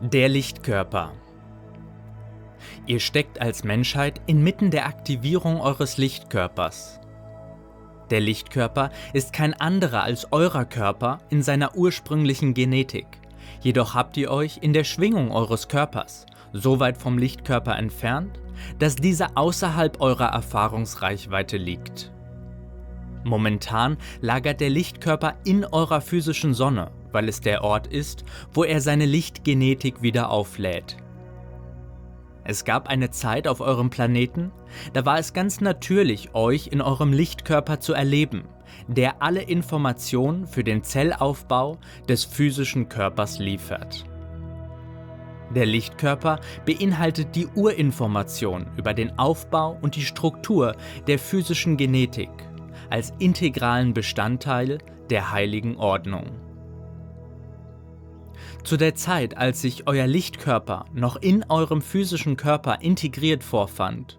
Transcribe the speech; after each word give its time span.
Der 0.00 0.28
Lichtkörper. 0.28 1.12
Ihr 2.86 2.98
steckt 2.98 3.40
als 3.40 3.62
Menschheit 3.62 4.20
inmitten 4.26 4.72
der 4.72 4.86
Aktivierung 4.86 5.60
eures 5.60 5.98
Lichtkörpers. 5.98 6.98
Der 8.10 8.18
Lichtkörper 8.18 8.90
ist 9.12 9.32
kein 9.32 9.54
anderer 9.54 10.02
als 10.02 10.32
eurer 10.32 10.64
Körper 10.64 11.20
in 11.30 11.42
seiner 11.42 11.76
ursprünglichen 11.76 12.54
Genetik. 12.54 13.06
Jedoch 13.60 13.94
habt 13.94 14.16
ihr 14.16 14.32
euch 14.32 14.58
in 14.60 14.72
der 14.72 14.84
Schwingung 14.84 15.30
eures 15.30 15.68
Körpers 15.68 16.26
so 16.52 16.80
weit 16.80 16.98
vom 16.98 17.16
Lichtkörper 17.16 17.78
entfernt, 17.78 18.40
dass 18.80 18.96
dieser 18.96 19.36
außerhalb 19.36 20.00
eurer 20.00 20.32
Erfahrungsreichweite 20.32 21.56
liegt. 21.56 22.12
Momentan 23.22 23.96
lagert 24.20 24.60
der 24.60 24.70
Lichtkörper 24.70 25.34
in 25.44 25.64
eurer 25.64 26.00
physischen 26.00 26.52
Sonne, 26.52 26.90
weil 27.14 27.28
es 27.28 27.40
der 27.40 27.64
Ort 27.64 27.86
ist, 27.86 28.24
wo 28.52 28.64
er 28.64 28.80
seine 28.80 29.06
Lichtgenetik 29.06 30.02
wieder 30.02 30.30
auflädt. 30.30 30.96
Es 32.46 32.66
gab 32.66 32.88
eine 32.88 33.10
Zeit 33.10 33.48
auf 33.48 33.60
eurem 33.60 33.88
Planeten, 33.88 34.52
da 34.92 35.06
war 35.06 35.18
es 35.18 35.32
ganz 35.32 35.62
natürlich, 35.62 36.34
euch 36.34 36.66
in 36.66 36.82
eurem 36.82 37.12
Lichtkörper 37.12 37.80
zu 37.80 37.94
erleben, 37.94 38.44
der 38.86 39.22
alle 39.22 39.40
Informationen 39.40 40.46
für 40.46 40.62
den 40.62 40.82
Zellaufbau 40.82 41.78
des 42.06 42.24
physischen 42.24 42.90
Körpers 42.90 43.38
liefert. 43.38 44.04
Der 45.54 45.66
Lichtkörper 45.66 46.40
beinhaltet 46.66 47.36
die 47.36 47.46
Urinformation 47.46 48.66
über 48.76 48.92
den 48.92 49.18
Aufbau 49.18 49.78
und 49.80 49.96
die 49.96 50.04
Struktur 50.04 50.74
der 51.06 51.18
physischen 51.18 51.76
Genetik 51.76 52.30
als 52.90 53.12
integralen 53.18 53.94
Bestandteil 53.94 54.78
der 55.10 55.32
heiligen 55.32 55.76
Ordnung. 55.76 56.43
Zu 58.62 58.76
der 58.76 58.94
Zeit, 58.94 59.36
als 59.36 59.60
sich 59.60 59.86
euer 59.86 60.06
Lichtkörper 60.06 60.86
noch 60.92 61.16
in 61.16 61.44
eurem 61.48 61.82
physischen 61.82 62.36
Körper 62.36 62.80
integriert 62.80 63.44
vorfand, 63.44 64.18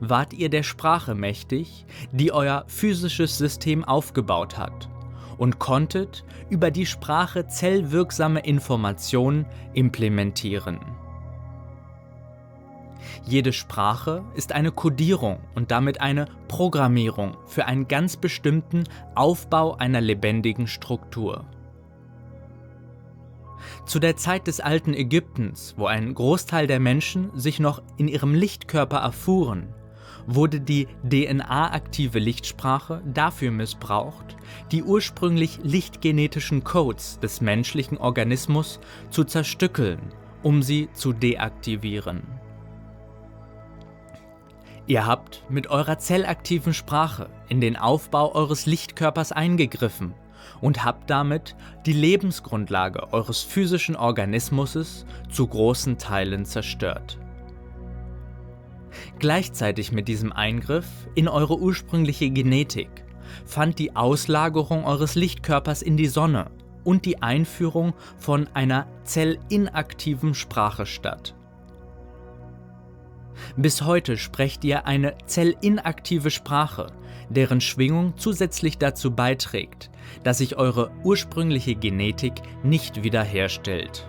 wart 0.00 0.32
ihr 0.32 0.48
der 0.48 0.62
Sprache 0.62 1.14
mächtig, 1.14 1.84
die 2.12 2.32
euer 2.32 2.64
physisches 2.68 3.36
System 3.38 3.84
aufgebaut 3.84 4.56
hat 4.58 4.88
und 5.38 5.58
konntet 5.58 6.24
über 6.50 6.70
die 6.70 6.86
Sprache 6.86 7.46
zellwirksame 7.48 8.40
Informationen 8.40 9.46
implementieren. 9.74 10.78
Jede 13.24 13.52
Sprache 13.52 14.24
ist 14.34 14.52
eine 14.52 14.72
Kodierung 14.72 15.38
und 15.54 15.70
damit 15.70 16.00
eine 16.00 16.26
Programmierung 16.48 17.36
für 17.46 17.66
einen 17.66 17.88
ganz 17.88 18.16
bestimmten 18.16 18.84
Aufbau 19.14 19.74
einer 19.76 20.00
lebendigen 20.00 20.66
Struktur. 20.66 21.44
Zu 23.86 23.98
der 23.98 24.16
Zeit 24.16 24.46
des 24.46 24.60
alten 24.60 24.94
Ägyptens, 24.94 25.74
wo 25.76 25.86
ein 25.86 26.14
Großteil 26.14 26.66
der 26.66 26.80
Menschen 26.80 27.30
sich 27.34 27.60
noch 27.60 27.82
in 27.96 28.08
ihrem 28.08 28.34
Lichtkörper 28.34 28.98
erfuhren, 28.98 29.74
wurde 30.26 30.60
die 30.60 30.86
DNA-aktive 31.08 32.18
Lichtsprache 32.18 33.02
dafür 33.04 33.50
missbraucht, 33.50 34.36
die 34.70 34.82
ursprünglich 34.82 35.58
lichtgenetischen 35.62 36.64
Codes 36.64 37.18
des 37.20 37.40
menschlichen 37.40 37.98
Organismus 37.98 38.80
zu 39.10 39.24
zerstückeln, 39.24 40.00
um 40.42 40.62
sie 40.62 40.88
zu 40.92 41.12
deaktivieren. 41.12 42.22
Ihr 44.86 45.06
habt 45.06 45.44
mit 45.48 45.68
eurer 45.68 45.98
zellaktiven 45.98 46.74
Sprache 46.74 47.30
in 47.48 47.60
den 47.60 47.76
Aufbau 47.76 48.34
eures 48.34 48.66
Lichtkörpers 48.66 49.30
eingegriffen 49.32 50.14
und 50.60 50.84
habt 50.84 51.10
damit 51.10 51.56
die 51.86 51.92
Lebensgrundlage 51.92 53.12
eures 53.12 53.42
physischen 53.42 53.96
Organismus 53.96 55.06
zu 55.30 55.46
großen 55.46 55.98
Teilen 55.98 56.44
zerstört. 56.44 57.18
Gleichzeitig 59.18 59.92
mit 59.92 60.08
diesem 60.08 60.32
Eingriff 60.32 60.86
in 61.14 61.28
eure 61.28 61.58
ursprüngliche 61.58 62.30
Genetik 62.30 62.90
fand 63.44 63.78
die 63.78 63.96
Auslagerung 63.96 64.84
eures 64.84 65.14
Lichtkörpers 65.14 65.82
in 65.82 65.96
die 65.96 66.08
Sonne 66.08 66.50
und 66.84 67.04
die 67.04 67.22
Einführung 67.22 67.94
von 68.18 68.48
einer 68.54 68.86
zellinaktiven 69.04 70.34
Sprache 70.34 70.86
statt. 70.86 71.34
Bis 73.56 73.82
heute 73.82 74.18
sprecht 74.18 74.64
ihr 74.64 74.86
eine 74.86 75.16
zellinaktive 75.26 76.30
Sprache, 76.30 76.92
deren 77.28 77.60
Schwingung 77.60 78.14
zusätzlich 78.16 78.78
dazu 78.78 79.10
beiträgt, 79.10 79.90
dass 80.22 80.38
sich 80.38 80.56
eure 80.56 80.90
ursprüngliche 81.04 81.74
Genetik 81.74 82.34
nicht 82.62 83.02
wiederherstellt. 83.02 84.06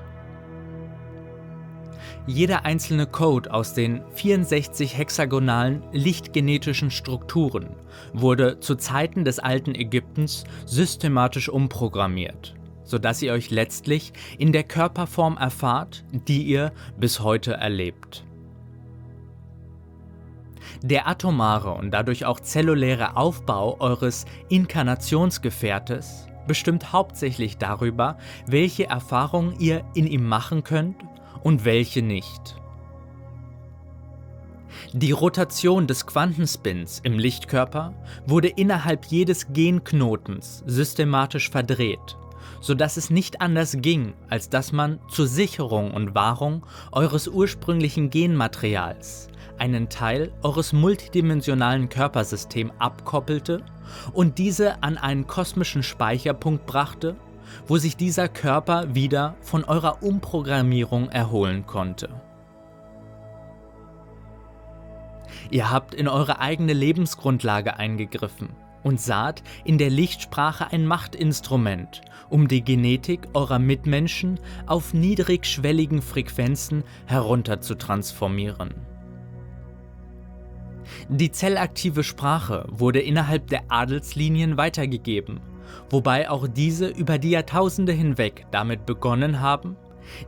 Jeder 2.26 2.64
einzelne 2.64 3.06
Code 3.06 3.54
aus 3.54 3.74
den 3.74 4.02
64 4.14 4.98
hexagonalen 4.98 5.84
lichtgenetischen 5.92 6.90
Strukturen 6.90 7.76
wurde 8.14 8.62
zu 8.62 8.76
Zeiten 8.76 9.26
des 9.26 9.40
alten 9.40 9.76
Ägyptens 9.76 10.46
systematisch 10.66 11.50
umprogrammiert, 11.50 12.56
sodass 12.86 13.22
ihr 13.22 13.34
euch 13.34 13.52
letztlich 13.52 14.14
in 14.38 14.54
der 14.54 14.64
Körperform 14.64 15.36
erfahrt, 15.36 16.06
die 16.12 16.44
ihr 16.44 16.72
bis 16.98 17.20
heute 17.20 17.54
erlebt. 17.56 18.24
Der 20.82 21.08
atomare 21.08 21.72
und 21.72 21.92
dadurch 21.92 22.26
auch 22.26 22.40
zelluläre 22.40 23.16
Aufbau 23.18 23.78
eures 23.80 24.26
Inkarnationsgefährtes 24.50 26.28
bestimmt 26.48 26.92
hauptsächlich 26.92 27.58
darüber, 27.58 28.18
welche 28.46 28.88
Erfahrungen 28.88 29.60
ihr 29.60 29.84
in 29.94 30.08
ihm 30.08 30.28
machen 30.28 30.64
könnt 30.64 30.98
und 31.42 31.66
welche 31.66 32.02
nicht. 32.02 32.56
Die 34.92 35.12
Rotation 35.12 35.88
des 35.88 36.06
Quantenspins 36.06 37.00
im 37.04 37.18
Lichtkörper 37.18 37.94
wurde 38.28 38.50
innerhalb 38.50 39.06
jedes 39.06 39.52
Genknotens 39.52 40.64
systematisch 40.68 41.50
verdreht, 41.50 42.18
sodass 42.62 42.98
es 42.98 43.10
nicht 43.10 43.42
anders 43.42 43.78
ging, 43.80 44.14
als 44.30 44.50
dass 44.50 44.72
man 44.72 45.00
zur 45.10 45.28
Sicherung 45.28 45.92
und 45.92 46.14
Wahrung 46.16 46.66
eures 46.92 47.28
ursprünglichen 47.28 48.10
Genmaterials 48.10 49.30
einen 49.58 49.90
Teil 49.90 50.32
eures 50.42 50.74
multidimensionalen 50.74 51.90
Körpersystems 51.90 52.74
abkoppelte 52.80 53.64
und 54.14 54.38
diese 54.38 54.82
an 54.84 54.98
einen 54.98 55.28
kosmischen 55.28 55.84
Speicherpunkt 55.84 56.66
brachte, 56.66 57.16
wo 57.68 57.78
sich 57.78 57.96
dieser 57.96 58.28
Körper 58.28 58.96
wieder 58.96 59.36
von 59.42 59.64
eurer 59.64 60.04
Umprogrammierung 60.04 61.10
erholen 61.10 61.66
konnte. 61.66 62.10
Ihr 65.50 65.70
habt 65.70 65.94
in 65.94 66.08
eure 66.08 66.40
eigene 66.40 66.74
Lebensgrundlage 66.74 67.78
eingegriffen 67.78 68.50
und 68.84 69.00
saht 69.00 69.44
in 69.64 69.78
der 69.78 69.90
Lichtsprache 69.90 70.72
ein 70.72 70.86
Machtinstrument, 70.86 72.02
um 72.30 72.48
die 72.48 72.64
Genetik 72.64 73.28
eurer 73.34 73.60
Mitmenschen 73.60 74.40
auf 74.66 74.94
niedrigschwelligen 74.94 76.02
Frequenzen 76.02 76.84
herunter 77.06 77.62
zu 77.62 77.76
transformieren. 77.76 78.74
Die 81.10 81.32
zellaktive 81.32 82.04
Sprache 82.04 82.66
wurde 82.70 83.00
innerhalb 83.00 83.48
der 83.48 83.64
Adelslinien 83.70 84.58
weitergegeben, 84.58 85.40
wobei 85.90 86.30
auch 86.30 86.48
diese 86.48 86.88
über 86.88 87.18
die 87.18 87.32
Jahrtausende 87.32 87.94
hinweg 87.94 88.46
damit 88.52 88.86
begonnen 88.86 89.40
haben, 89.40 89.76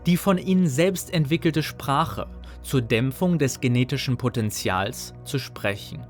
die 0.06 0.18
von 0.18 0.38
ihnen 0.38 0.68
selbst 0.68 1.14
entwickelte 1.14 1.64
Sprache 1.64 2.28
zur 2.62 2.82
Dämpfung 2.82 3.38
des 3.38 3.60
genetischen 3.60 4.18
Potenzials 4.18 5.14
zu 5.24 5.38
sprechen. 5.38 6.06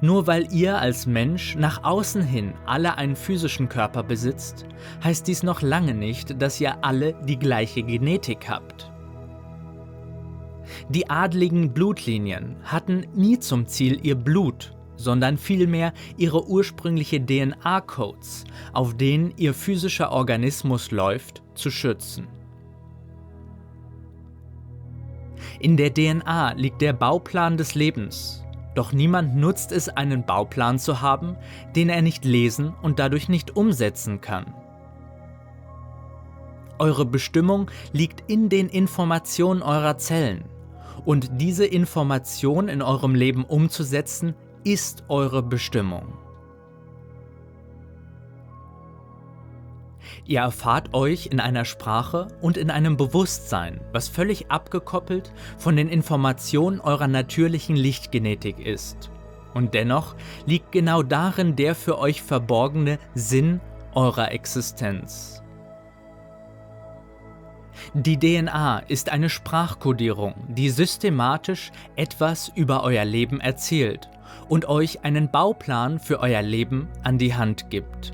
Nur 0.00 0.26
weil 0.26 0.50
ihr 0.52 0.78
als 0.78 1.06
Mensch 1.06 1.56
nach 1.56 1.84
außen 1.84 2.22
hin 2.22 2.54
alle 2.64 2.96
einen 2.96 3.16
physischen 3.16 3.68
Körper 3.68 4.02
besitzt, 4.02 4.64
heißt 5.04 5.26
dies 5.26 5.42
noch 5.42 5.60
lange 5.60 5.94
nicht, 5.94 6.40
dass 6.40 6.60
ihr 6.60 6.82
alle 6.82 7.14
die 7.24 7.38
gleiche 7.38 7.82
Genetik 7.82 8.48
habt. 8.48 8.90
Die 10.90 11.08
adligen 11.08 11.72
Blutlinien 11.72 12.56
hatten 12.64 13.06
nie 13.14 13.38
zum 13.38 13.68
Ziel, 13.68 14.00
ihr 14.04 14.16
Blut, 14.16 14.76
sondern 14.96 15.38
vielmehr 15.38 15.92
ihre 16.16 16.48
ursprüngliche 16.48 17.24
DNA-Codes, 17.24 18.42
auf 18.72 18.96
denen 18.96 19.32
ihr 19.36 19.54
physischer 19.54 20.10
Organismus 20.10 20.90
läuft, 20.90 21.44
zu 21.54 21.70
schützen. 21.70 22.26
In 25.60 25.76
der 25.76 25.94
DNA 25.94 26.54
liegt 26.54 26.82
der 26.82 26.92
Bauplan 26.92 27.56
des 27.56 27.76
Lebens, 27.76 28.44
doch 28.74 28.92
niemand 28.92 29.36
nutzt 29.36 29.70
es, 29.70 29.88
einen 29.88 30.26
Bauplan 30.26 30.80
zu 30.80 31.00
haben, 31.00 31.36
den 31.76 31.88
er 31.88 32.02
nicht 32.02 32.24
lesen 32.24 32.74
und 32.82 32.98
dadurch 32.98 33.28
nicht 33.28 33.56
umsetzen 33.56 34.20
kann. 34.20 34.54
Eure 36.80 37.04
Bestimmung 37.04 37.70
liegt 37.92 38.28
in 38.28 38.48
den 38.48 38.68
Informationen 38.68 39.62
eurer 39.62 39.96
Zellen. 39.96 40.46
Und 41.04 41.30
diese 41.40 41.66
Information 41.66 42.68
in 42.68 42.82
eurem 42.82 43.14
Leben 43.14 43.44
umzusetzen, 43.44 44.34
ist 44.64 45.04
eure 45.08 45.42
Bestimmung. 45.42 46.12
Ihr 50.26 50.40
erfahrt 50.40 50.94
euch 50.94 51.26
in 51.26 51.40
einer 51.40 51.64
Sprache 51.64 52.28
und 52.40 52.56
in 52.56 52.70
einem 52.70 52.96
Bewusstsein, 52.96 53.80
was 53.92 54.08
völlig 54.08 54.50
abgekoppelt 54.50 55.32
von 55.58 55.76
den 55.76 55.88
Informationen 55.88 56.80
eurer 56.80 57.08
natürlichen 57.08 57.76
Lichtgenetik 57.76 58.58
ist. 58.58 59.10
Und 59.54 59.74
dennoch 59.74 60.14
liegt 60.46 60.72
genau 60.72 61.02
darin 61.02 61.56
der 61.56 61.74
für 61.74 61.98
euch 61.98 62.22
verborgene 62.22 62.98
Sinn 63.14 63.60
eurer 63.94 64.30
Existenz. 64.30 65.42
Die 67.94 68.18
DNA 68.18 68.80
ist 68.88 69.10
eine 69.10 69.28
Sprachkodierung, 69.28 70.34
die 70.48 70.70
systematisch 70.70 71.72
etwas 71.96 72.50
über 72.54 72.82
euer 72.84 73.04
Leben 73.04 73.40
erzählt 73.40 74.08
und 74.48 74.66
euch 74.66 75.04
einen 75.04 75.30
Bauplan 75.30 75.98
für 75.98 76.20
euer 76.20 76.42
Leben 76.42 76.88
an 77.02 77.18
die 77.18 77.34
Hand 77.34 77.70
gibt. 77.70 78.12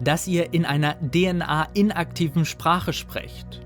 Dass 0.00 0.26
ihr 0.26 0.52
in 0.52 0.64
einer 0.64 0.96
DNA-inaktiven 1.00 2.44
Sprache 2.44 2.92
sprecht 2.92 3.60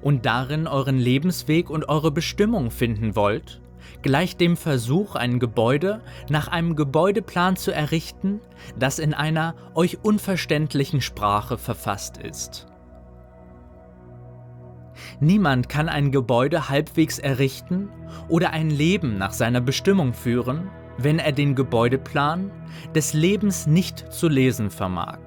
und 0.00 0.24
darin 0.26 0.66
euren 0.66 0.98
Lebensweg 0.98 1.70
und 1.70 1.88
eure 1.88 2.10
Bestimmung 2.10 2.70
finden 2.70 3.16
wollt, 3.16 3.60
gleicht 4.02 4.40
dem 4.40 4.56
Versuch, 4.56 5.14
ein 5.14 5.40
Gebäude 5.40 6.00
nach 6.28 6.48
einem 6.48 6.76
Gebäudeplan 6.76 7.56
zu 7.56 7.70
errichten, 7.72 8.40
das 8.78 8.98
in 8.98 9.14
einer 9.14 9.54
euch 9.74 9.98
unverständlichen 10.02 11.00
Sprache 11.00 11.58
verfasst 11.58 12.18
ist. 12.18 12.66
Niemand 15.20 15.68
kann 15.68 15.88
ein 15.88 16.10
Gebäude 16.10 16.68
halbwegs 16.68 17.18
errichten 17.18 17.88
oder 18.28 18.50
ein 18.50 18.70
Leben 18.70 19.18
nach 19.18 19.32
seiner 19.32 19.60
Bestimmung 19.60 20.12
führen, 20.12 20.68
wenn 20.98 21.18
er 21.18 21.32
den 21.32 21.54
Gebäudeplan 21.54 22.50
des 22.94 23.12
Lebens 23.12 23.66
nicht 23.66 24.12
zu 24.12 24.28
lesen 24.28 24.70
vermag. 24.70 25.18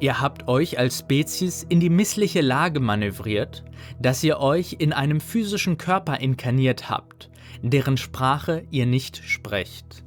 Ihr 0.00 0.20
habt 0.20 0.48
euch 0.48 0.78
als 0.78 0.98
Spezies 1.00 1.64
in 1.68 1.80
die 1.80 1.90
missliche 1.90 2.40
Lage 2.40 2.78
manövriert, 2.78 3.64
dass 3.98 4.22
ihr 4.22 4.38
euch 4.38 4.76
in 4.78 4.92
einem 4.92 5.20
physischen 5.20 5.78
Körper 5.78 6.20
inkarniert 6.20 6.90
habt, 6.90 7.30
deren 7.62 7.96
Sprache 7.96 8.64
ihr 8.70 8.86
nicht 8.86 9.16
sprecht. 9.24 10.04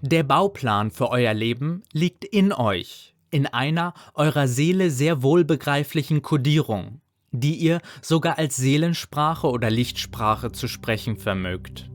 Der 0.00 0.22
Bauplan 0.22 0.90
für 0.90 1.10
euer 1.10 1.34
Leben 1.34 1.82
liegt 1.92 2.24
in 2.24 2.52
euch, 2.52 3.13
in 3.34 3.46
einer 3.46 3.94
eurer 4.14 4.46
Seele 4.46 4.92
sehr 4.92 5.24
wohlbegreiflichen 5.24 6.22
Kodierung, 6.22 7.00
die 7.32 7.56
ihr 7.56 7.80
sogar 8.00 8.38
als 8.38 8.54
Seelensprache 8.54 9.48
oder 9.48 9.70
Lichtsprache 9.70 10.52
zu 10.52 10.68
sprechen 10.68 11.16
vermögt. 11.16 11.90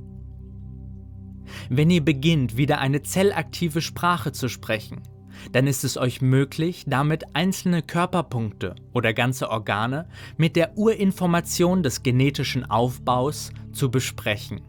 Wenn 1.69 1.89
ihr 1.89 2.03
beginnt, 2.03 2.57
wieder 2.57 2.79
eine 2.79 3.03
zellaktive 3.03 3.79
Sprache 3.79 4.33
zu 4.33 4.49
sprechen, 4.49 5.01
dann 5.53 5.65
ist 5.65 5.85
es 5.85 5.95
euch 5.95 6.21
möglich, 6.21 6.83
damit 6.87 7.23
einzelne 7.37 7.83
Körperpunkte 7.83 8.75
oder 8.93 9.13
ganze 9.13 9.49
Organe 9.49 10.09
mit 10.35 10.57
der 10.57 10.77
Urinformation 10.77 11.83
des 11.83 12.03
genetischen 12.03 12.69
Aufbaus 12.69 13.53
zu 13.71 13.89
besprechen. 13.89 14.59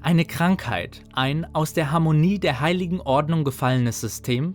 Eine 0.00 0.24
Krankheit, 0.24 1.02
ein 1.12 1.52
aus 1.52 1.72
der 1.72 1.90
Harmonie 1.90 2.38
der 2.38 2.60
heiligen 2.60 3.00
Ordnung 3.00 3.42
gefallenes 3.42 4.00
System, 4.00 4.54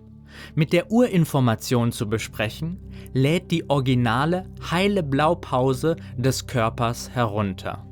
mit 0.56 0.74
der 0.74 0.92
Urinformation 0.92 1.92
zu 1.92 2.10
besprechen, 2.10 2.80
lädt 3.14 3.52
die 3.52 3.70
originale 3.70 4.46
heile 4.72 5.04
Blaupause 5.04 5.96
des 6.18 6.48
Körpers 6.48 7.10
herunter. 7.12 7.86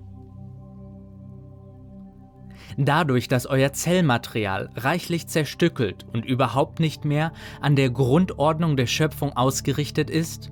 Dadurch, 2.78 3.28
dass 3.28 3.46
euer 3.46 3.74
Zellmaterial 3.74 4.70
reichlich 4.76 5.28
zerstückelt 5.28 6.06
und 6.14 6.26
überhaupt 6.26 6.80
nicht 6.80 7.06
mehr 7.06 7.34
an 7.60 7.76
der 7.76 7.90
Grundordnung 7.90 8.78
der 8.78 8.88
Schöpfung 8.88 9.36
ausgerichtet 9.36 10.10
ist, 10.10 10.52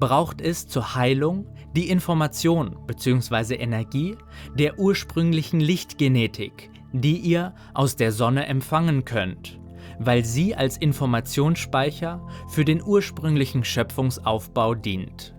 braucht 0.00 0.40
es 0.40 0.66
zur 0.66 0.94
Heilung 0.94 1.46
die 1.76 1.90
Information 1.90 2.76
bzw. 2.86 3.54
Energie 3.54 4.16
der 4.58 4.78
ursprünglichen 4.78 5.60
Lichtgenetik, 5.60 6.70
die 6.92 7.18
ihr 7.18 7.54
aus 7.74 7.96
der 7.96 8.12
Sonne 8.12 8.46
empfangen 8.46 9.04
könnt, 9.04 9.60
weil 9.98 10.24
sie 10.24 10.54
als 10.54 10.76
Informationsspeicher 10.76 12.26
für 12.48 12.64
den 12.64 12.82
ursprünglichen 12.82 13.64
Schöpfungsaufbau 13.64 14.74
dient. 14.74 15.34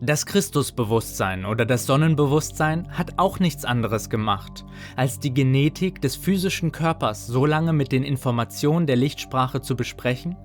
Das 0.00 0.26
Christusbewusstsein 0.26 1.44
oder 1.44 1.64
das 1.64 1.86
Sonnenbewusstsein 1.86 2.88
hat 2.90 3.18
auch 3.18 3.38
nichts 3.38 3.64
anderes 3.64 4.10
gemacht, 4.10 4.64
als 4.96 5.20
die 5.20 5.32
Genetik 5.32 6.00
des 6.00 6.16
physischen 6.16 6.72
Körpers 6.72 7.26
so 7.26 7.46
lange 7.46 7.72
mit 7.72 7.92
den 7.92 8.02
Informationen 8.02 8.86
der 8.86 8.96
Lichtsprache 8.96 9.60
zu 9.60 9.76
besprechen, 9.76 10.36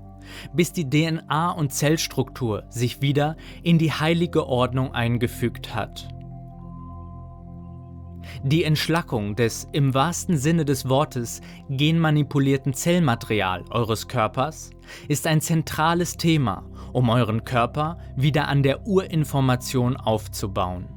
bis 0.53 0.73
die 0.73 0.89
DNA 0.89 1.51
und 1.51 1.73
Zellstruktur 1.73 2.65
sich 2.69 3.01
wieder 3.01 3.37
in 3.63 3.77
die 3.77 3.91
heilige 3.91 4.47
Ordnung 4.47 4.93
eingefügt 4.93 5.73
hat. 5.73 6.07
Die 8.43 8.63
Entschlackung 8.63 9.35
des 9.35 9.67
im 9.71 9.93
wahrsten 9.93 10.37
Sinne 10.37 10.65
des 10.65 10.87
Wortes 10.89 11.41
genmanipulierten 11.69 12.73
Zellmaterial 12.73 13.63
eures 13.69 14.07
Körpers 14.07 14.71
ist 15.07 15.27
ein 15.27 15.41
zentrales 15.41 16.17
Thema 16.17 16.63
um 16.93 17.09
euren 17.09 17.43
Körper 17.43 17.97
wieder 18.15 18.47
an 18.47 18.63
der 18.63 18.87
Urinformation 18.87 19.97
aufzubauen. 19.97 20.87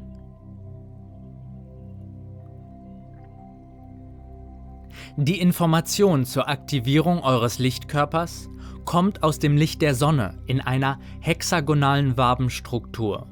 Die 5.17 5.41
Information 5.41 6.25
zur 6.25 6.49
Aktivierung 6.49 7.23
eures 7.23 7.59
Lichtkörpers 7.59 8.49
kommt 8.85 9.23
aus 9.23 9.39
dem 9.39 9.57
Licht 9.57 9.83
der 9.83 9.95
Sonne 9.95 10.39
in 10.47 10.61
einer 10.61 10.99
hexagonalen 11.21 12.17
Wabenstruktur. 12.17 13.27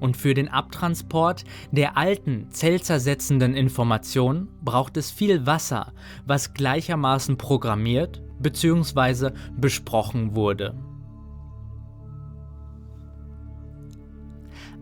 Und 0.00 0.16
für 0.16 0.34
den 0.34 0.48
Abtransport 0.48 1.44
der 1.70 1.96
alten, 1.96 2.50
zellzersetzenden 2.50 3.54
Information 3.54 4.48
braucht 4.62 4.96
es 4.96 5.10
viel 5.10 5.46
Wasser, 5.46 5.92
was 6.26 6.54
gleichermaßen 6.54 7.36
programmiert 7.36 8.22
bzw. 8.40 9.30
besprochen 9.56 10.34
wurde. 10.34 10.74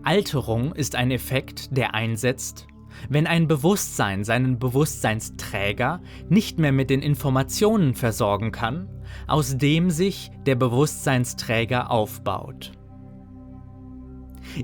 Alterung 0.03 0.73
ist 0.73 0.95
ein 0.95 1.11
Effekt, 1.11 1.75
der 1.75 1.93
einsetzt, 1.93 2.67
wenn 3.09 3.27
ein 3.27 3.47
Bewusstsein 3.47 4.23
seinen 4.23 4.57
Bewusstseinsträger 4.57 6.01
nicht 6.29 6.57
mehr 6.57 6.71
mit 6.71 6.89
den 6.89 7.01
Informationen 7.01 7.93
versorgen 7.93 8.51
kann, 8.51 8.87
aus 9.27 9.57
dem 9.57 9.89
sich 9.89 10.31
der 10.45 10.55
Bewusstseinsträger 10.55 11.91
aufbaut. 11.91 12.71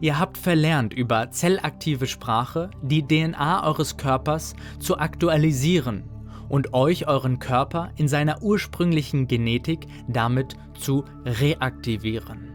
Ihr 0.01 0.19
habt 0.19 0.37
verlernt, 0.37 0.93
über 0.93 1.31
zellaktive 1.31 2.07
Sprache 2.07 2.69
die 2.81 3.05
DNA 3.05 3.65
eures 3.65 3.97
Körpers 3.97 4.55
zu 4.79 4.97
aktualisieren 4.97 6.03
und 6.49 6.73
euch 6.73 7.07
euren 7.07 7.39
Körper 7.39 7.91
in 7.95 8.07
seiner 8.07 8.41
ursprünglichen 8.41 9.27
Genetik 9.27 9.87
damit 10.07 10.55
zu 10.77 11.05
reaktivieren. 11.25 12.51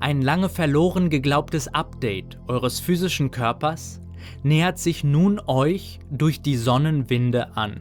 Ein 0.00 0.20
lange 0.20 0.48
verloren 0.48 1.10
geglaubtes 1.10 1.68
Update 1.68 2.38
eures 2.48 2.80
physischen 2.80 3.30
Körpers 3.30 4.00
nähert 4.42 4.78
sich 4.78 5.04
nun 5.04 5.40
euch 5.46 6.00
durch 6.10 6.42
die 6.42 6.56
Sonnenwinde 6.56 7.56
an. 7.56 7.80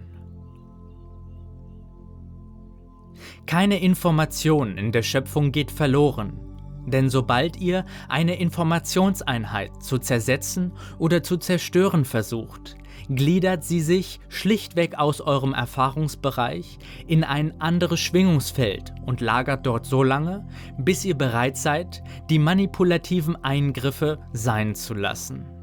Keine 3.52 3.82
Information 3.82 4.78
in 4.78 4.94
der 4.94 5.04
Schöpfung 5.04 5.52
geht 5.52 5.72
verloren, 5.72 6.40
denn 6.88 7.10
sobald 7.10 7.58
ihr 7.58 7.84
eine 8.08 8.40
Informationseinheit 8.40 9.84
zu 9.84 9.98
zersetzen 9.98 10.72
oder 11.00 11.22
zu 11.22 11.36
zerstören 11.36 12.06
versucht, 12.06 12.78
gliedert 13.10 13.66
sie 13.66 13.82
sich 13.82 14.22
schlichtweg 14.30 14.98
aus 14.98 15.20
eurem 15.20 15.54
Erfahrungsbereich 15.54 16.80
in 17.08 17.26
ein 17.26 17.60
anderes 17.60 18.00
Schwingungsfeld 18.00 18.94
und 19.06 19.20
lagert 19.20 19.66
dort 19.66 19.86
so 19.86 20.02
lange, 20.02 20.48
bis 20.78 21.04
ihr 21.04 21.18
bereit 21.18 21.58
seid, 21.58 22.04
die 22.30 22.40
manipulativen 22.40 23.36
Eingriffe 23.36 24.20
sein 24.32 24.76
zu 24.76 24.94
lassen. 24.94 25.61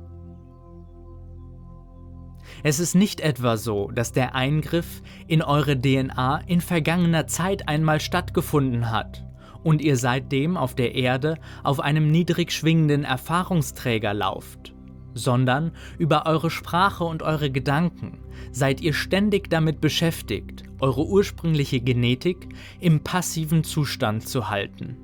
Es 2.63 2.81
ist 2.81 2.95
nicht 2.95 3.21
etwa 3.21 3.57
so, 3.57 3.91
dass 3.91 4.13
der 4.13 4.35
Eingriff 4.35 5.03
in 5.27 5.43
eure 5.43 5.81
DNA 5.81 6.43
in 6.47 6.61
vergangener 6.61 7.27
Zeit 7.27 7.69
einmal 7.69 8.01
stattgefunden 8.01 8.91
hat 8.91 9.25
und 9.63 9.81
ihr 9.81 9.97
seitdem 9.97 10.57
auf 10.57 10.75
der 10.75 10.95
Erde 10.95 11.39
auf 11.63 11.81
einem 11.81 12.11
niedrig 12.11 12.53
schwingenden 12.53 13.05
Erfahrungsträger 13.05 14.15
lauft 14.15 14.75
sondern 15.19 15.73
über 15.99 16.27
eure 16.27 16.51
Sprache 16.51 17.05
und 17.05 17.23
eure 17.23 17.51
Gedanken 17.51 18.19
seid 18.53 18.81
ihr 18.81 18.95
ständig 18.95 19.51
damit 19.51 19.81
beschäftigt, 19.81 20.65
eure 20.81 21.05
ursprüngliche 21.05 21.81
Genetik 21.81 22.49
im 22.81 23.01
passiven 23.03 23.65
Zustand 23.65 24.29
zu 24.29 24.49
halten. 24.49 24.97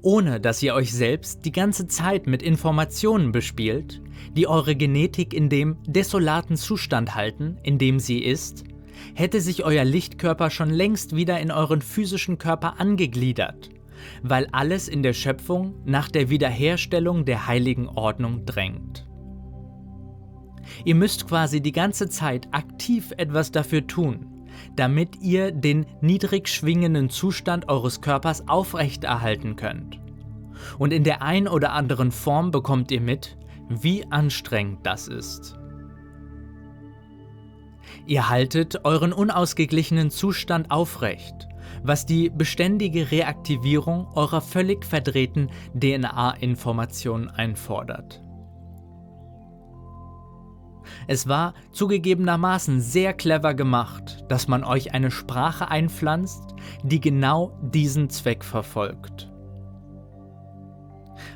Ohne 0.00 0.40
dass 0.40 0.62
ihr 0.62 0.74
euch 0.74 0.92
selbst 0.92 1.44
die 1.44 1.52
ganze 1.52 1.86
Zeit 1.86 2.26
mit 2.26 2.42
Informationen 2.42 3.32
bespielt, 3.32 4.00
die 4.34 4.46
eure 4.46 4.74
Genetik 4.74 5.34
in 5.34 5.48
dem 5.48 5.76
desolaten 5.86 6.56
Zustand 6.56 7.14
halten, 7.14 7.58
in 7.62 7.78
dem 7.78 7.98
sie 7.98 8.18
ist, 8.18 8.64
hätte 9.14 9.40
sich 9.40 9.64
euer 9.64 9.84
Lichtkörper 9.84 10.50
schon 10.50 10.70
längst 10.70 11.14
wieder 11.14 11.40
in 11.40 11.50
euren 11.50 11.82
physischen 11.82 12.38
Körper 12.38 12.80
angegliedert, 12.80 13.70
weil 14.22 14.48
alles 14.52 14.88
in 14.88 15.02
der 15.02 15.12
Schöpfung 15.12 15.74
nach 15.84 16.08
der 16.08 16.30
Wiederherstellung 16.30 17.24
der 17.24 17.46
heiligen 17.46 17.88
Ordnung 17.88 18.46
drängt. 18.46 19.06
Ihr 20.84 20.94
müsst 20.94 21.28
quasi 21.28 21.60
die 21.60 21.72
ganze 21.72 22.08
Zeit 22.08 22.48
aktiv 22.52 23.12
etwas 23.16 23.50
dafür 23.50 23.86
tun, 23.86 24.31
damit 24.76 25.20
ihr 25.20 25.52
den 25.52 25.86
niedrig 26.00 26.48
schwingenden 26.48 27.10
Zustand 27.10 27.68
eures 27.68 28.00
Körpers 28.00 28.48
aufrechterhalten 28.48 29.56
könnt. 29.56 30.00
Und 30.78 30.92
in 30.92 31.04
der 31.04 31.22
ein 31.22 31.48
oder 31.48 31.72
anderen 31.72 32.12
Form 32.12 32.50
bekommt 32.50 32.90
ihr 32.90 33.00
mit, 33.00 33.36
wie 33.68 34.04
anstrengend 34.10 34.80
das 34.84 35.08
ist. 35.08 35.56
Ihr 38.06 38.28
haltet 38.28 38.84
euren 38.84 39.12
unausgeglichenen 39.12 40.10
Zustand 40.10 40.70
aufrecht, 40.70 41.48
was 41.82 42.06
die 42.06 42.30
beständige 42.30 43.10
Reaktivierung 43.10 44.08
eurer 44.14 44.40
völlig 44.40 44.84
verdrehten 44.84 45.50
DNA-Informationen 45.74 47.28
einfordert. 47.28 48.22
Es 51.06 51.28
war 51.28 51.54
zugegebenermaßen 51.72 52.80
sehr 52.80 53.12
clever 53.12 53.54
gemacht, 53.54 54.24
dass 54.28 54.48
man 54.48 54.64
euch 54.64 54.94
eine 54.94 55.10
Sprache 55.10 55.68
einpflanzt, 55.68 56.54
die 56.82 57.00
genau 57.00 57.58
diesen 57.62 58.10
Zweck 58.10 58.44
verfolgt. 58.44 59.30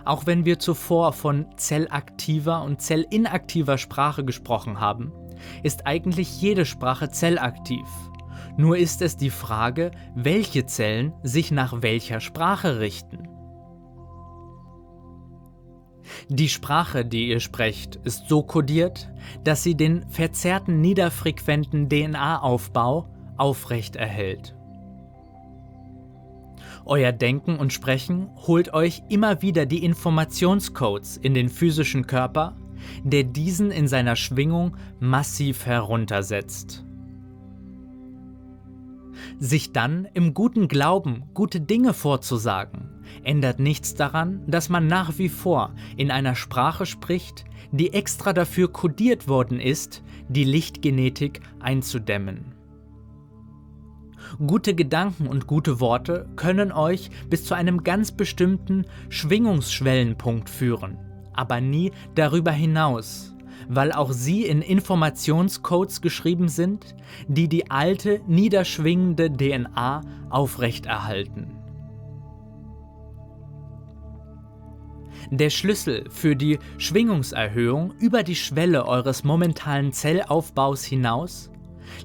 Auch 0.05 0.27
wenn 0.27 0.45
wir 0.45 0.59
zuvor 0.59 1.13
von 1.13 1.47
zellaktiver 1.57 2.63
und 2.63 2.81
zellinaktiver 2.81 3.79
Sprache 3.79 4.25
gesprochen 4.25 4.81
haben, 4.81 5.13
ist 5.63 5.87
eigentlich 5.87 6.41
jede 6.41 6.65
Sprache 6.65 7.11
zellaktiv. 7.11 7.87
Nur 8.57 8.79
ist 8.79 9.03
es 9.03 9.17
die 9.17 9.31
Frage, 9.31 9.91
welche 10.15 10.65
Zellen 10.67 11.13
sich 11.23 11.51
nach 11.51 11.83
welcher 11.83 12.21
Sprache 12.21 12.81
richten. 12.81 13.29
Die 16.29 16.49
Sprache, 16.49 17.05
die 17.05 17.29
ihr 17.29 17.41
sprecht, 17.41 17.97
ist 17.97 18.29
so 18.29 18.43
kodiert, 18.43 19.09
dass 19.45 19.63
sie 19.63 19.77
den 19.77 20.09
verzerrten 20.09 20.81
niederfrequenten 20.81 21.89
DNA-Aufbau 21.89 23.09
aufrecht 23.37 23.97
erhält. 23.97 24.55
Euer 26.85 27.11
Denken 27.11 27.57
und 27.57 27.73
Sprechen 27.73 28.29
holt 28.47 28.73
euch 28.73 29.03
immer 29.09 29.43
wieder 29.43 29.67
die 29.67 29.85
Informationscodes 29.85 31.17
in 31.17 31.35
den 31.35 31.49
physischen 31.49 32.07
Körper, 32.07 32.57
der 33.03 33.25
diesen 33.25 33.73
in 33.73 33.89
seiner 33.89 34.15
Schwingung 34.15 34.77
massiv 35.01 35.67
heruntersetzt. 35.67 36.85
Sich 39.39 39.73
dann 39.73 40.07
im 40.15 40.33
guten 40.33 40.69
Glauben 40.69 41.25
gute 41.35 41.61
Dinge 41.61 41.93
vorzusagen, 41.93 42.89
ändert 43.23 43.61
nichts 43.61 43.95
daran, 43.95 44.43
dass 44.47 44.69
man 44.69 44.87
nach 44.87 45.19
wie 45.19 45.29
vor 45.29 45.75
in 45.97 46.11
einer 46.11 46.35
Sprache 46.35 46.87
spricht, 46.87 47.45
die 47.73 47.93
extra 47.93 48.33
dafür 48.33 48.73
kodiert 48.73 49.29
worden 49.29 49.61
ist, 49.61 50.03
die 50.29 50.45
Lichtgenetik 50.45 51.41
einzudämmen. 51.61 52.57
Gute 54.45 54.75
Gedanken 54.75 55.29
und 55.29 55.47
gute 55.47 55.81
Worte 55.81 56.29
können 56.37 56.73
euch 56.73 57.11
bis 57.31 57.45
zu 57.45 57.55
einem 57.55 57.85
ganz 57.85 58.13
bestimmten 58.13 58.85
Schwingungsschwellenpunkt 59.09 60.51
führen, 60.51 60.99
aber 61.33 61.61
nie 61.61 61.93
darüber 62.15 62.51
hinaus, 62.51 63.35
weil 63.69 63.93
auch 63.93 64.13
sie 64.13 64.45
in 64.45 64.63
Informationscodes 64.63 66.01
geschrieben 66.01 66.49
sind, 66.49 66.95
die 67.29 67.49
die 67.49 67.71
alte, 67.71 68.21
niederschwingende 68.27 69.31
DNA 69.31 70.03
aufrechterhalten. 70.31 71.56
Der 75.31 75.51
Schlüssel 75.51 76.05
für 76.11 76.37
die 76.37 76.59
Schwingungserhöhung 76.79 77.93
über 77.99 78.23
die 78.23 78.37
Schwelle 78.37 78.87
eures 78.87 79.25
momentanen 79.25 79.93
Zellaufbaus 79.93 80.85
hinaus 80.85 81.51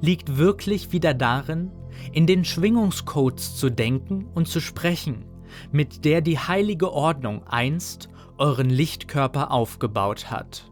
liegt 0.02 0.38
wirklich 0.38 0.92
wieder 0.92 1.14
darin, 1.14 1.72
in 2.14 2.26
den 2.26 2.46
Schwingungscodes 2.46 3.56
zu 3.56 3.70
denken 3.70 4.26
und 4.34 4.48
zu 4.48 4.60
sprechen, 4.60 5.26
mit 5.72 6.04
der 6.06 6.22
die 6.22 6.40
heilige 6.40 6.92
Ordnung 6.92 7.46
einst 7.48 8.10
euren 8.38 8.70
Lichtkörper 8.70 9.52
aufgebaut 9.52 10.32
hat. 10.32 10.72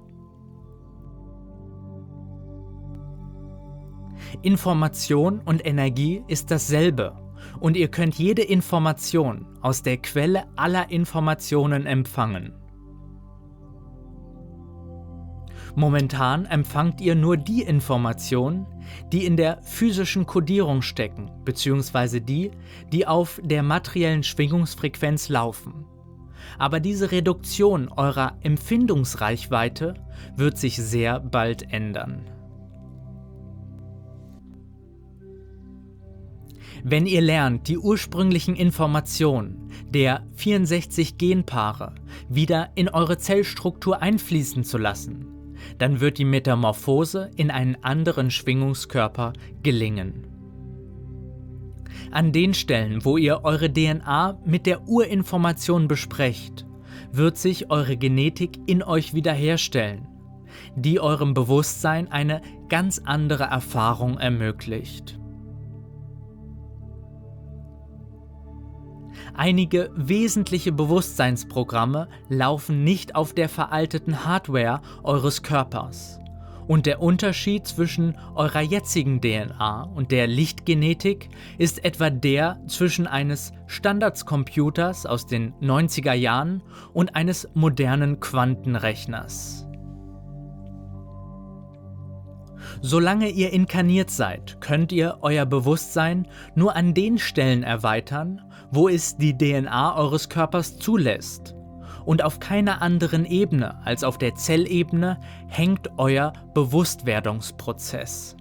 Information 4.41 5.39
und 5.39 5.65
Energie 5.65 6.23
ist 6.27 6.49
dasselbe 6.51 7.15
und 7.59 7.77
ihr 7.77 7.89
könnt 7.89 8.15
jede 8.15 8.41
Information 8.41 9.45
aus 9.61 9.83
der 9.83 9.97
Quelle 9.97 10.45
aller 10.55 10.91
Informationen 10.91 11.85
empfangen. 11.85 12.53
Momentan 15.75 16.45
empfangt 16.45 16.99
ihr 16.99 17.15
nur 17.15 17.37
die 17.37 17.61
Informationen, 17.61 18.65
die 19.11 19.25
in 19.25 19.37
der 19.37 19.61
physischen 19.61 20.25
Kodierung 20.25 20.81
stecken, 20.81 21.31
beziehungsweise 21.45 22.21
die, 22.21 22.51
die 22.91 23.05
auf 23.07 23.39
der 23.43 23.63
materiellen 23.63 24.23
Schwingungsfrequenz 24.23 25.29
laufen. 25.29 25.85
Aber 26.57 26.79
diese 26.79 27.11
Reduktion 27.11 27.89
eurer 27.89 28.37
Empfindungsreichweite 28.41 29.93
wird 30.35 30.57
sich 30.57 30.77
sehr 30.77 31.19
bald 31.19 31.71
ändern. 31.71 32.25
Wenn 36.83 37.05
ihr 37.05 37.21
lernt, 37.21 37.67
die 37.67 37.77
ursprünglichen 37.77 38.55
Informationen 38.55 39.69
der 39.89 40.25
64 40.35 41.17
Genpaare 41.17 41.95
wieder 42.29 42.69
in 42.75 42.89
eure 42.89 43.17
Zellstruktur 43.17 44.01
einfließen 44.01 44.63
zu 44.63 44.77
lassen, 44.77 45.25
dann 45.77 45.99
wird 45.99 46.17
die 46.17 46.25
Metamorphose 46.25 47.31
in 47.35 47.51
einen 47.51 47.83
anderen 47.83 48.31
Schwingungskörper 48.31 49.33
gelingen. 49.61 50.25
An 52.11 52.31
den 52.31 52.53
Stellen, 52.53 53.03
wo 53.05 53.17
ihr 53.17 53.43
eure 53.43 53.71
DNA 53.71 54.39
mit 54.45 54.65
der 54.65 54.87
Urinformation 54.87 55.87
besprecht, 55.87 56.65
wird 57.11 57.37
sich 57.37 57.69
eure 57.69 57.97
Genetik 57.97 58.59
in 58.67 58.83
euch 58.83 59.13
wiederherstellen, 59.13 60.07
die 60.75 60.99
eurem 60.99 61.33
Bewusstsein 61.33 62.11
eine 62.11 62.41
ganz 62.67 62.99
andere 63.03 63.43
Erfahrung 63.43 64.17
ermöglicht. 64.17 65.19
Einige 69.39 69.89
wesentliche 69.95 70.73
Bewusstseinsprogramme 70.73 72.09
laufen 72.27 72.83
nicht 72.83 73.15
auf 73.15 73.31
der 73.31 73.47
veralteten 73.47 74.25
Hardware 74.25 74.81
eures 75.01 75.43
Körpers. 75.43 76.19
Und 76.67 76.85
der 76.85 77.01
Unterschied 77.01 77.65
zwischen 77.65 78.17
eurer 78.35 78.59
jetzigen 78.59 79.21
DNA 79.21 79.83
und 79.95 80.11
der 80.11 80.27
Lichtgenetik 80.27 81.29
ist 81.57 81.85
etwa 81.85 82.09
der 82.09 82.59
zwischen 82.67 83.07
eines 83.07 83.53
Standardscomputers 83.67 85.05
aus 85.05 85.25
den 85.25 85.53
90er 85.61 86.11
Jahren 86.11 86.61
und 86.91 87.15
eines 87.15 87.47
modernen 87.53 88.19
Quantenrechners. 88.19 89.65
Solange 92.81 93.29
ihr 93.29 93.53
inkarniert 93.53 94.09
seid, 94.09 94.59
könnt 94.59 94.91
ihr 94.91 95.19
euer 95.21 95.45
Bewusstsein 95.45 96.27
nur 96.55 96.75
an 96.75 96.93
den 96.93 97.17
Stellen 97.17 97.63
erweitern, 97.63 98.41
wo 98.71 98.89
es 98.89 99.17
die 99.17 99.37
DNA 99.37 99.95
eures 99.95 100.29
Körpers 100.29 100.77
zulässt. 100.77 101.55
Und 102.05 102.23
auf 102.23 102.39
keiner 102.39 102.81
anderen 102.81 103.25
Ebene 103.25 103.85
als 103.85 104.03
auf 104.03 104.17
der 104.17 104.35
Zellebene 104.35 105.19
hängt 105.47 105.89
euer 105.97 106.33
Bewusstwerdungsprozess. 106.53 108.35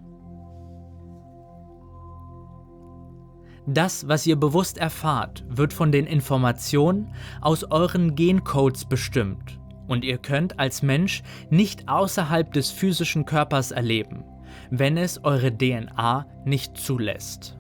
Das, 3.66 4.08
was 4.08 4.26
ihr 4.26 4.37
bewusst 4.37 4.78
erfahrt, 4.78 5.44
wird 5.49 5.75
von 5.75 5.92
den 5.92 6.06
Informationen 6.06 7.12
aus 7.42 7.64
euren 7.64 8.14
Gencodes 8.14 8.87
bestimmt 8.87 9.61
und 9.88 10.04
ihr 10.04 10.16
könnt 10.16 10.58
als 10.58 10.82
Mensch 10.82 11.23
nicht 11.50 11.88
außerhalb 11.88 12.50
des 12.52 12.70
physischen 12.70 13.26
Körpers 13.26 13.70
erleben, 13.70 14.25
wenn 14.70 14.97
es 14.97 15.23
eure 15.23 15.54
DNA 15.54 16.26
nicht 16.47 16.78
zulässt. 16.78 17.58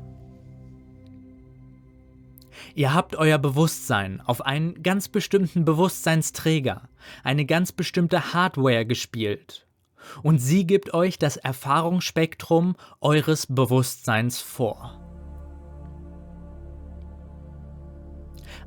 Ihr 2.74 2.94
habt 2.94 3.16
euer 3.16 3.38
Bewusstsein 3.38 4.20
auf 4.20 4.44
einen 4.44 4.82
ganz 4.82 5.08
bestimmten 5.08 5.64
Bewusstseinsträger, 5.64 6.88
eine 7.24 7.44
ganz 7.44 7.72
bestimmte 7.72 8.32
Hardware 8.32 8.86
gespielt. 8.86 9.66
Und 10.22 10.38
sie 10.38 10.66
gibt 10.66 10.94
euch 10.94 11.18
das 11.18 11.36
Erfahrungsspektrum 11.36 12.76
eures 13.00 13.46
Bewusstseins 13.46 14.40
vor. 14.40 15.00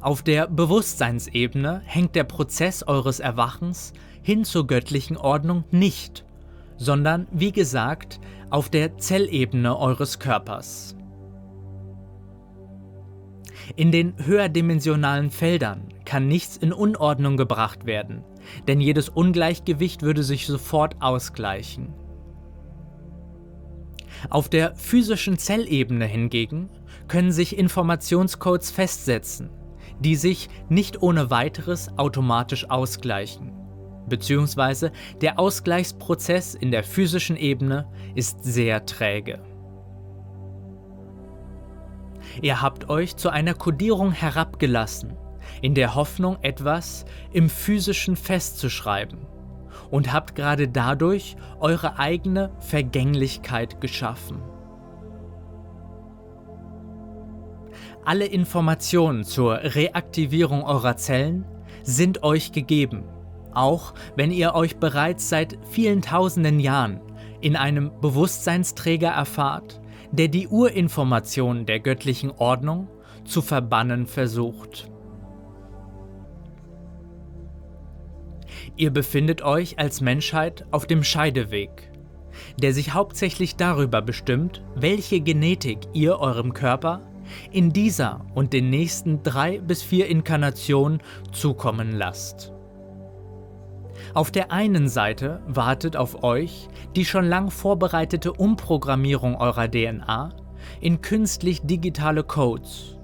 Auf 0.01 0.24
der 0.24 0.48
Bewusstseinsebene 0.48 1.81
hängt 1.86 2.15
der 2.15 2.24
Prozess 2.24 2.84
eures 2.84 3.20
Erwachens 3.20 3.93
hin 4.24 4.46
zur 4.46 4.65
göttlichen 4.65 5.17
Ordnung 5.17 5.63
nicht, 5.72 6.25
sondern 6.77 7.27
wie 7.31 7.51
gesagt 7.51 8.20
auf 8.50 8.70
der 8.70 8.98
Zellebene 8.98 9.77
eures 9.77 10.20
Körpers. 10.20 10.96
In 13.75 13.91
den 13.91 14.13
höherdimensionalen 14.25 15.32
Feldern 15.32 15.88
kann 16.06 16.27
nichts 16.27 16.58
in 16.58 16.74
Unordnung 16.74 17.38
gebracht 17.38 17.86
werden, 17.86 18.24
denn 18.68 18.82
jedes 18.82 19.10
Ungleichgewicht 19.10 20.01
würde 20.01 20.24
sich 20.24 20.46
sofort 20.48 20.96
ausgleichen. 21.00 21.94
Auf 24.30 24.50
der 24.50 24.75
physischen 24.75 25.38
Zellebene 25.38 26.06
hingegen 26.06 26.70
können 27.08 27.32
sich 27.32 27.58
Informationscodes 27.58 28.72
festsetzen, 28.72 29.50
die 30.00 30.15
sich 30.15 30.50
nicht 30.70 31.01
ohne 31.01 31.32
weiteres 31.32 31.89
automatisch 31.98 32.70
ausgleichen. 32.70 33.53
Beziehungsweise 34.08 34.91
der 35.22 35.39
Ausgleichsprozess 35.39 36.56
in 36.56 36.72
der 36.72 36.84
physischen 36.84 37.38
Ebene 37.38 37.88
ist 38.15 38.44
sehr 38.44 38.86
träge. 38.86 39.41
Ihr 42.42 42.62
habt 42.62 42.90
euch 42.90 43.16
zu 43.16 43.30
einer 43.30 43.54
Kodierung 43.54 44.12
herabgelassen, 44.12 45.18
in 45.62 45.76
der 45.76 45.96
Hoffnung, 45.96 46.38
etwas 46.42 47.06
im 47.34 47.50
physischen 47.50 48.16
festzuschreiben 48.16 49.20
und 49.90 50.14
habt 50.14 50.36
gerade 50.36 50.68
dadurch 50.68 51.36
eure 51.60 52.00
eigene 52.00 52.52
Vergänglichkeit 52.60 53.82
geschaffen. 53.82 54.42
Alle 58.04 58.26
Informationen 58.26 59.24
zur 59.24 59.58
Reaktivierung 59.58 60.64
eurer 60.64 60.98
Zellen 60.98 61.46
sind 61.84 62.24
euch 62.24 62.52
gegeben, 62.52 63.04
auch 63.54 63.94
wenn 64.16 64.32
ihr 64.32 64.56
euch 64.56 64.78
bereits 64.78 65.30
seit 65.30 65.60
vielen 65.70 66.02
tausenden 66.02 66.60
Jahren 66.60 67.00
in 67.42 67.56
einem 67.56 67.92
Bewusstseinsträger 68.02 69.10
erfahrt, 69.10 69.81
der 70.12 70.27
die 70.27 70.48
Urinformation 70.48 71.65
der 71.65 71.80
göttlichen 71.80 72.32
Ordnung 72.32 72.88
zu 73.24 73.41
verbannen 73.41 74.08
versucht. 74.08 74.89
Ihr 78.75 78.91
befindet 78.91 79.41
euch 79.41 79.80
als 79.80 80.01
Menschheit 80.01 80.65
auf 80.72 80.86
dem 80.86 81.03
Scheideweg, 81.03 81.91
der 82.62 82.74
sich 82.74 82.94
hauptsächlich 82.94 83.56
darüber 83.56 84.01
bestimmt, 84.01 84.63
welche 84.75 85.22
Genetik 85.22 85.80
ihr 85.94 86.20
eurem 86.20 86.53
Körper 86.53 87.01
in 87.51 87.72
dieser 87.72 88.25
und 88.34 88.53
den 88.53 88.70
nächsten 88.70 89.24
drei 89.24 89.60
bis 89.60 89.84
vier 89.84 90.08
Inkarnationen 90.08 91.01
zukommen 91.32 91.91
lasst. 91.91 92.51
Auf 94.13 94.32
der 94.32 94.51
einen 94.51 94.88
Seite 94.89 95.41
wartet 95.48 95.96
auf 95.96 96.24
euch 96.24 96.68
die 96.96 97.06
schon 97.06 97.26
lang 97.26 97.52
vorbereitete 97.52 98.34
Umprogrammierung 98.34 99.36
eurer 99.36 99.70
DNA 99.70 100.30
in 100.80 101.02
künstlich 101.02 101.62
digitale 101.62 102.24
Codes. 102.24 102.98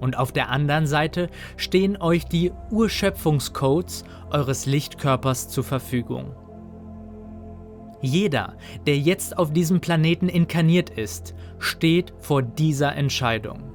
Und 0.00 0.18
auf 0.18 0.32
der 0.32 0.50
anderen 0.50 0.86
Seite 0.86 1.30
stehen 1.56 1.96
euch 2.00 2.26
die 2.26 2.52
Urschöpfungscodes 2.70 4.04
eures 4.30 4.66
Lichtkörpers 4.66 5.48
zur 5.48 5.64
Verfügung. 5.64 6.34
Jeder, 8.02 8.56
der 8.86 8.98
jetzt 8.98 9.38
auf 9.38 9.52
diesem 9.52 9.80
Planeten 9.80 10.28
inkarniert 10.28 10.90
ist, 10.90 11.34
steht 11.58 12.12
vor 12.18 12.42
dieser 12.42 12.94
Entscheidung. 12.94 13.72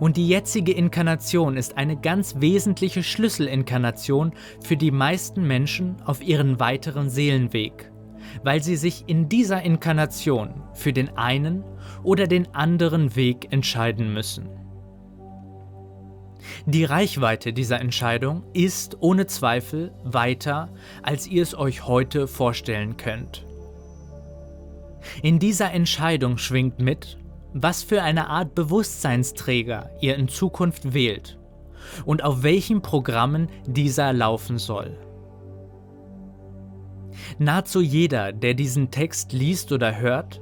Und 0.00 0.16
die 0.16 0.28
jetzige 0.28 0.72
Inkarnation 0.72 1.56
ist 1.56 1.76
eine 1.76 1.96
ganz 1.96 2.36
wesentliche 2.40 3.02
Schlüsselinkarnation 3.02 4.32
für 4.62 4.76
die 4.76 4.90
meisten 4.90 5.46
Menschen 5.46 5.96
auf 6.04 6.22
ihren 6.22 6.60
weiteren 6.60 7.08
Seelenweg, 7.08 7.91
weil 8.42 8.62
sie 8.62 8.76
sich 8.76 9.04
in 9.06 9.28
dieser 9.28 9.62
Inkarnation 9.62 10.62
für 10.74 10.92
den 10.92 11.16
einen 11.16 11.64
oder 12.02 12.26
den 12.26 12.54
anderen 12.54 13.16
Weg 13.16 13.52
entscheiden 13.52 14.12
müssen. 14.12 14.48
Die 16.66 16.84
Reichweite 16.84 17.52
dieser 17.52 17.80
Entscheidung 17.80 18.44
ist 18.52 18.96
ohne 19.00 19.26
Zweifel 19.26 19.92
weiter, 20.04 20.68
als 21.02 21.26
ihr 21.26 21.42
es 21.42 21.54
euch 21.54 21.86
heute 21.86 22.26
vorstellen 22.26 22.96
könnt. 22.96 23.46
In 25.22 25.38
dieser 25.38 25.72
Entscheidung 25.72 26.38
schwingt 26.38 26.78
mit, 26.80 27.18
was 27.52 27.82
für 27.82 28.02
eine 28.02 28.28
Art 28.28 28.54
Bewusstseinsträger 28.54 29.90
ihr 30.00 30.16
in 30.16 30.28
Zukunft 30.28 30.94
wählt 30.94 31.38
und 32.04 32.22
auf 32.22 32.42
welchen 32.42 32.82
Programmen 32.82 33.48
dieser 33.66 34.12
laufen 34.12 34.58
soll. 34.58 34.96
Nahezu 37.38 37.80
jeder, 37.80 38.32
der 38.32 38.54
diesen 38.54 38.90
Text 38.90 39.32
liest 39.32 39.72
oder 39.72 39.98
hört, 39.98 40.40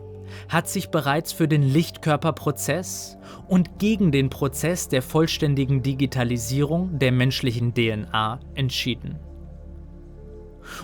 hat 0.49 0.69
sich 0.69 0.91
bereits 0.91 1.33
für 1.33 1.49
den 1.49 1.63
Lichtkörperprozess 1.63 3.19
und 3.49 3.79
gegen 3.79 4.13
den 4.13 4.31
Prozess 4.31 4.89
der 4.89 5.03
vollständigen 5.03 5.83
Digitalisierung 5.83 6.99
der 6.99 7.13
menschlichen 7.13 7.75
DNA 7.75 8.41
entschieden. 8.55 9.19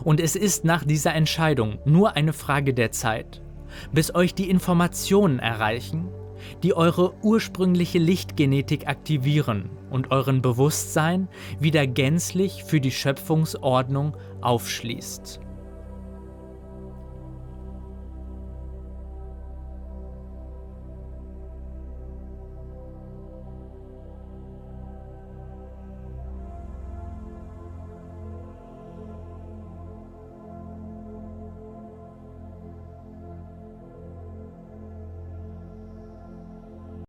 Und 0.02 0.20
es 0.20 0.37
ist 0.37 0.64
nach 0.64 0.85
dieser 0.85 1.14
Entscheidung 1.14 1.78
nur 1.85 2.16
eine 2.16 2.32
Frage 2.32 2.74
der 2.74 2.90
Zeit, 2.90 3.42
bis 3.92 4.14
euch 4.14 4.35
die 4.35 4.50
Informationen 4.50 5.38
erreichen, 5.38 6.09
die 6.62 6.74
eure 6.74 7.14
ursprüngliche 7.22 7.98
Lichtgenetik 7.98 8.88
aktivieren 8.88 9.70
und 9.90 10.11
euren 10.11 10.42
Bewusstsein 10.42 11.28
wieder 11.61 11.87
gänzlich 11.87 12.64
für 12.64 12.80
die 12.80 12.90
Schöpfungsordnung 12.90 14.16
aufschließt. 14.42 15.40